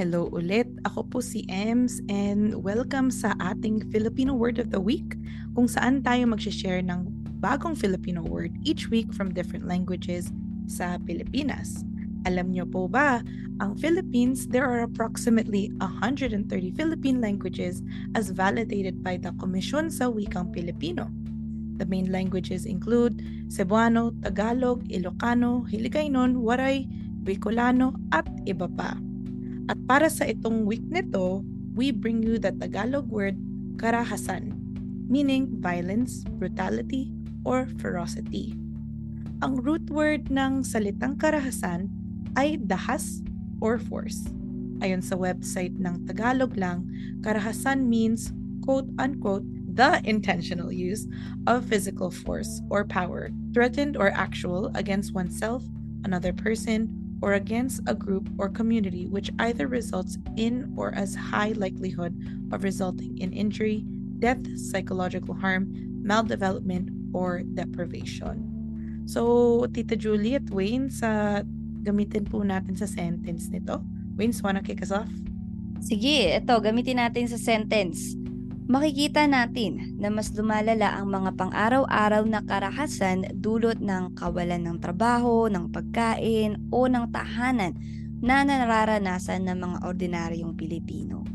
Hello 0.00 0.32
ulit, 0.32 0.64
ako 0.88 1.04
po 1.12 1.18
si 1.20 1.44
Ems 1.52 2.00
and 2.08 2.56
welcome 2.64 3.12
sa 3.12 3.36
ating 3.36 3.84
Filipino 3.92 4.32
Word 4.32 4.56
of 4.56 4.72
the 4.72 4.80
Week 4.80 5.12
kung 5.52 5.68
saan 5.68 6.00
tayo 6.00 6.24
mag-share 6.24 6.80
ng 6.80 7.04
bagong 7.44 7.76
Filipino 7.76 8.24
word 8.24 8.48
each 8.64 8.88
week 8.88 9.12
from 9.12 9.28
different 9.28 9.68
languages 9.68 10.32
sa 10.72 10.96
Pilipinas. 11.04 11.84
Alam 12.24 12.48
niyo 12.48 12.64
po 12.64 12.88
ba, 12.88 13.20
ang 13.60 13.76
Philippines, 13.76 14.48
there 14.48 14.64
are 14.64 14.88
approximately 14.88 15.68
130 15.84 16.48
Philippine 16.72 17.20
languages 17.20 17.84
as 18.16 18.32
validated 18.32 19.04
by 19.04 19.20
the 19.20 19.36
Komisyon 19.36 19.92
sa 19.92 20.08
Wikang 20.08 20.48
Pilipino. 20.48 21.12
The 21.76 21.84
main 21.84 22.08
languages 22.08 22.64
include 22.64 23.20
Cebuano, 23.52 24.16
Tagalog, 24.24 24.80
Ilocano, 24.88 25.68
Hiligaynon, 25.68 26.40
Waray, 26.40 26.88
Bicolano, 27.20 27.92
at 28.16 28.24
iba 28.48 28.64
pa. 28.64 29.09
At 29.70 29.78
para 29.86 30.10
sa 30.10 30.26
itong 30.26 30.66
week 30.66 30.82
nito, 30.90 31.46
we 31.78 31.94
bring 31.94 32.26
you 32.26 32.42
the 32.42 32.50
Tagalog 32.50 33.06
word 33.06 33.38
karahasan, 33.78 34.50
meaning 35.06 35.46
violence, 35.62 36.26
brutality, 36.42 37.14
or 37.46 37.70
ferocity. 37.78 38.58
Ang 39.46 39.62
root 39.62 39.86
word 39.86 40.26
ng 40.26 40.66
salitang 40.66 41.22
karahasan 41.22 41.86
ay 42.34 42.58
dahas 42.58 43.22
or 43.62 43.78
force. 43.78 44.26
Ayon 44.82 45.06
sa 45.06 45.14
website 45.14 45.78
ng 45.78 46.02
Tagalog 46.02 46.58
lang, 46.58 46.90
karahasan 47.22 47.86
means 47.86 48.34
quote-unquote 48.66 49.46
the 49.70 50.02
intentional 50.02 50.74
use 50.74 51.06
of 51.46 51.62
physical 51.62 52.10
force 52.10 52.58
or 52.74 52.82
power, 52.82 53.30
threatened 53.54 53.94
or 53.94 54.10
actual 54.18 54.66
against 54.74 55.14
oneself, 55.14 55.62
another 56.02 56.34
person, 56.34 56.99
or 57.22 57.34
against 57.34 57.80
a 57.86 57.94
group 57.94 58.28
or 58.38 58.48
community 58.48 59.06
which 59.06 59.30
either 59.38 59.68
results 59.68 60.16
in 60.36 60.72
or 60.76 60.94
as 60.94 61.14
high 61.14 61.52
likelihood 61.56 62.16
of 62.52 62.64
resulting 62.64 63.16
in 63.18 63.32
injury, 63.32 63.84
death, 64.18 64.40
psychological 64.56 65.34
harm, 65.34 65.68
maldevelopment, 66.02 66.88
or 67.12 67.42
deprivation. 67.42 69.04
So, 69.06 69.66
Tita 69.72 69.96
Juliet, 69.96 70.48
Wayne, 70.50 70.88
sa 70.90 71.42
uh, 71.42 71.42
gamitin 71.82 72.28
po 72.28 72.44
natin 72.44 72.76
sa 72.76 72.86
sentence 72.86 73.48
nito. 73.48 73.82
Wayne, 74.14 74.32
wanna 74.44 74.62
kick 74.62 74.84
us 74.84 74.92
off? 74.92 75.10
Sige, 75.80 76.36
ito, 76.36 76.54
gamitin 76.60 77.00
natin 77.00 77.26
sa 77.26 77.40
sentence 77.40 78.19
makikita 78.70 79.26
natin 79.26 79.98
na 79.98 80.14
mas 80.14 80.30
lumalala 80.30 80.94
ang 80.94 81.10
mga 81.10 81.34
pang-araw-araw 81.34 82.22
na 82.22 82.38
karahasan 82.46 83.26
dulot 83.34 83.82
ng 83.82 84.14
kawalan 84.14 84.62
ng 84.62 84.78
trabaho, 84.78 85.50
ng 85.50 85.74
pagkain 85.74 86.70
o 86.70 86.86
ng 86.86 87.10
tahanan 87.10 87.74
na 88.22 88.46
nararanasan 88.46 89.50
ng 89.50 89.58
mga 89.58 89.76
ordinaryong 89.82 90.54
Pilipino. 90.54 91.26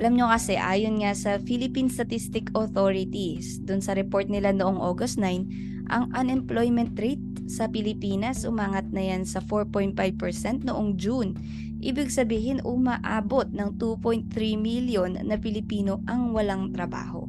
Alam 0.00 0.16
nyo 0.16 0.32
kasi, 0.32 0.56
ayon 0.56 1.04
nga 1.04 1.12
sa 1.12 1.36
Philippine 1.36 1.92
Statistic 1.92 2.48
Authorities, 2.56 3.60
dun 3.60 3.84
sa 3.84 3.92
report 3.92 4.32
nila 4.32 4.56
noong 4.56 4.80
August 4.80 5.20
9, 5.20 5.92
ang 5.92 6.08
unemployment 6.16 6.96
rate 6.96 7.20
sa 7.44 7.68
Pilipinas 7.68 8.48
umangat 8.48 8.88
na 8.96 9.04
yan 9.04 9.28
sa 9.28 9.44
4.5% 9.44 10.64
noong 10.64 10.96
June 10.96 11.36
Ibig 11.80 12.12
sabihin 12.12 12.60
umaabot 12.60 13.48
ng 13.56 13.80
2.3 13.80 14.28
million 14.60 15.16
na 15.16 15.40
Pilipino 15.40 16.04
ang 16.04 16.36
walang 16.36 16.76
trabaho. 16.76 17.24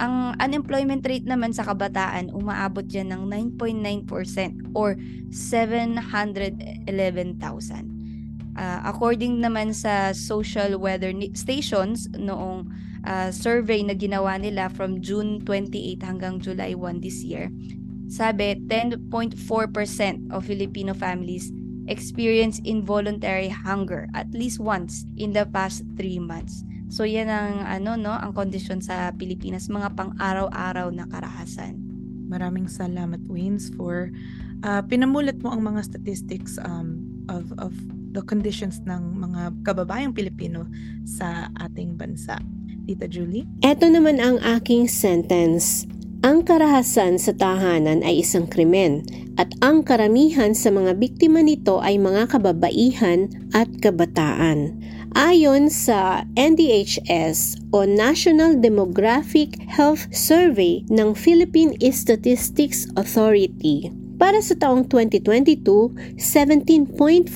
Ang 0.00 0.32
unemployment 0.40 1.04
rate 1.04 1.28
naman 1.28 1.52
sa 1.52 1.68
kabataan 1.68 2.32
umaabot 2.32 2.88
yan 2.88 3.12
ng 3.12 3.28
9.9% 3.60 4.72
or 4.72 4.96
711,000. 5.28 7.93
Uh, 8.54 8.80
according 8.86 9.42
naman 9.42 9.74
sa 9.74 10.14
social 10.14 10.78
weather 10.78 11.10
stations 11.34 12.06
noong 12.14 12.70
uh, 13.02 13.28
survey 13.34 13.82
na 13.82 13.98
ginawa 13.98 14.38
nila 14.38 14.70
from 14.70 15.02
June 15.02 15.42
28 15.42 15.98
hanggang 16.06 16.38
July 16.38 16.72
1 16.72 17.02
this 17.02 17.26
year, 17.26 17.50
sabi 18.06 18.54
10.4% 18.70 19.34
of 20.30 20.46
Filipino 20.46 20.94
families 20.94 21.50
experience 21.84 22.64
involuntary 22.64 23.52
hunger 23.52 24.08
at 24.16 24.28
least 24.32 24.56
once 24.56 25.04
in 25.20 25.36
the 25.36 25.44
past 25.52 25.84
3 26.00 26.16
months. 26.20 26.64
So 26.88 27.04
yan 27.04 27.28
ang 27.28 27.64
ano 27.64 27.98
no, 27.98 28.14
ang 28.14 28.32
kondisyon 28.32 28.80
sa 28.80 29.10
Pilipinas, 29.16 29.66
mga 29.66 29.98
pang-araw-araw 29.98 30.94
na 30.94 31.10
karahasan. 31.10 31.80
Maraming 32.30 32.70
salamat 32.70 33.20
Waynes 33.28 33.72
for 33.74 34.14
uh, 34.64 34.80
pinamulat 34.86 35.42
mo 35.44 35.52
ang 35.52 35.64
mga 35.64 35.84
statistics 35.84 36.56
um, 36.62 37.02
of 37.28 37.52
of 37.60 37.72
the 38.14 38.22
conditions 38.22 38.80
ng 38.86 39.18
mga 39.18 39.66
kababayang 39.66 40.14
Pilipino 40.14 40.70
sa 41.04 41.50
ating 41.58 41.98
bansa. 41.98 42.38
Tita 42.86 43.10
Julie? 43.10 43.44
Ito 43.60 43.90
naman 43.90 44.22
ang 44.22 44.38
aking 44.40 44.86
sentence. 44.86 45.84
Ang 46.24 46.40
karahasan 46.40 47.20
sa 47.20 47.36
tahanan 47.36 48.00
ay 48.00 48.24
isang 48.24 48.48
krimen 48.48 49.04
at 49.36 49.52
ang 49.60 49.84
karamihan 49.84 50.56
sa 50.56 50.72
mga 50.72 50.96
biktima 50.96 51.44
nito 51.44 51.84
ay 51.84 52.00
mga 52.00 52.32
kababaihan 52.32 53.28
at 53.52 53.68
kabataan. 53.84 54.80
Ayon 55.14 55.68
sa 55.68 56.24
NDHS 56.34 57.60
o 57.76 57.84
National 57.84 58.56
Demographic 58.56 59.60
Health 59.68 60.08
Survey 60.16 60.82
ng 60.88 61.12
Philippine 61.12 61.76
Statistics 61.92 62.88
Authority, 62.96 63.92
para 64.24 64.40
sa 64.40 64.56
taong 64.56 64.88
2022, 64.88 66.16
17.5% 66.16 67.28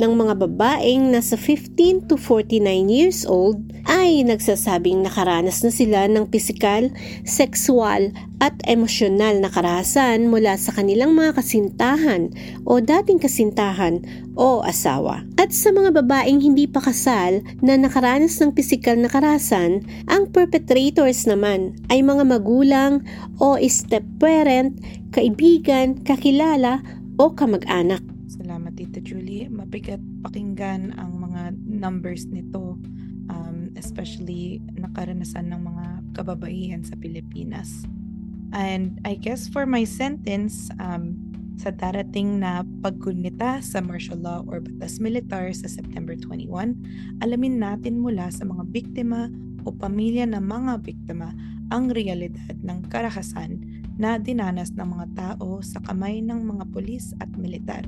ng 0.00 0.12
mga 0.16 0.34
babaeng 0.40 1.12
nasa 1.12 1.36
15 1.36 2.08
to 2.08 2.16
49 2.16 2.88
years 2.88 3.28
old 3.28 3.60
ay 3.84 4.24
nagsasabing 4.24 5.04
nakaranas 5.04 5.60
na 5.60 5.68
sila 5.68 6.08
ng 6.08 6.24
pisikal, 6.32 6.88
sexual 7.28 8.16
at 8.38 8.54
emosyonal 8.66 9.42
na 9.42 9.50
karahasan 9.50 10.30
mula 10.30 10.54
sa 10.54 10.70
kanilang 10.74 11.14
mga 11.14 11.38
kasintahan 11.38 12.30
o 12.62 12.78
dating 12.78 13.18
kasintahan 13.18 14.02
o 14.38 14.62
asawa. 14.62 15.26
At 15.38 15.50
sa 15.50 15.74
mga 15.74 15.98
babaeng 16.02 16.38
hindi 16.38 16.70
pa 16.70 16.78
kasal 16.78 17.42
na 17.58 17.74
nakaranas 17.74 18.38
ng 18.38 18.54
pisikal 18.54 18.94
na 18.94 19.10
karahasan, 19.10 19.82
ang 20.06 20.30
perpetrators 20.30 21.26
naman 21.26 21.74
ay 21.90 22.02
mga 22.02 22.24
magulang 22.26 23.02
o 23.42 23.58
step-parent, 23.58 24.78
kaibigan, 25.10 25.98
kakilala 26.06 26.82
o 27.18 27.34
kamag-anak. 27.34 28.00
Salamat 28.30 28.78
Tita 28.78 29.02
Julie. 29.02 29.50
Mabigat 29.50 29.98
pakinggan 30.22 30.94
ang 30.94 31.18
mga 31.18 31.58
numbers 31.66 32.30
nito 32.30 32.78
um, 33.28 33.58
especially 33.74 34.62
nakaranasan 34.78 35.50
ng 35.50 35.60
mga 35.64 35.86
kababaihan 36.14 36.82
sa 36.86 36.94
Pilipinas. 36.94 37.84
And 38.52 39.00
I 39.04 39.14
guess 39.20 39.48
for 39.48 39.68
my 39.68 39.84
sentence, 39.84 40.72
um, 40.80 41.16
sa 41.58 41.74
darating 41.74 42.38
na 42.38 42.62
paggunita 42.86 43.58
sa 43.60 43.82
martial 43.82 44.22
law 44.22 44.46
or 44.46 44.62
batas 44.62 45.02
militar 45.02 45.50
sa 45.50 45.66
September 45.66 46.14
21, 46.14 46.78
alamin 47.18 47.58
natin 47.58 47.98
mula 47.98 48.30
sa 48.30 48.46
mga 48.46 48.62
biktima 48.70 49.26
o 49.66 49.74
pamilya 49.74 50.24
ng 50.30 50.38
mga 50.38 50.72
biktima 50.86 51.34
ang 51.74 51.90
realidad 51.90 52.54
ng 52.62 52.86
karahasan 52.88 53.58
na 53.98 54.16
dinanas 54.16 54.70
ng 54.78 54.86
mga 54.86 55.06
tao 55.18 55.58
sa 55.60 55.82
kamay 55.82 56.22
ng 56.22 56.46
mga 56.46 56.64
pulis 56.70 57.10
at 57.18 57.28
militar. 57.34 57.82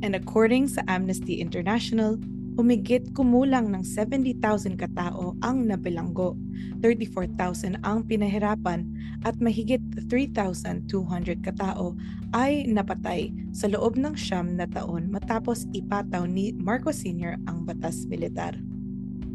And 0.00 0.16
according 0.16 0.72
sa 0.72 0.80
Amnesty 0.88 1.38
International, 1.38 2.16
Umigit 2.56 3.12
kumulang 3.12 3.68
ng 3.68 3.84
70,000 3.84 4.80
katao 4.80 5.36
ang 5.44 5.68
nabilanggo, 5.68 6.40
34,000 6.80 7.76
ang 7.84 8.00
pinahirapan 8.08 8.88
at 9.28 9.36
mahigit 9.44 9.84
3,200 10.08 10.88
katao 11.44 11.92
ay 12.32 12.64
napatay 12.64 13.28
sa 13.52 13.68
loob 13.68 14.00
ng 14.00 14.16
siyam 14.16 14.56
na 14.56 14.64
taon 14.64 15.12
matapos 15.12 15.68
ipataw 15.76 16.24
ni 16.24 16.56
Marcos 16.56 17.04
Sr. 17.04 17.36
ang 17.44 17.68
batas 17.68 18.08
militar. 18.08 18.56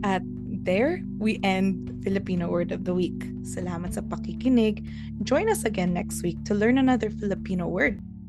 At 0.02 0.26
there, 0.66 1.06
we 1.22 1.38
end 1.46 2.02
Filipino 2.02 2.50
Word 2.50 2.74
of 2.74 2.90
the 2.90 2.94
Week. 2.94 3.22
Salamat 3.46 3.94
sa 3.98 4.02
pakikinig. 4.02 4.82
Join 5.22 5.46
us 5.46 5.62
again 5.62 5.94
next 5.94 6.26
week 6.26 6.42
to 6.50 6.58
learn 6.58 6.82
another 6.82 7.14
Filipino 7.14 7.70
word. 7.70 8.02